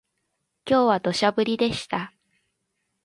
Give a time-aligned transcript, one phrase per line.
[0.65, 2.11] 今日は土砂降りでした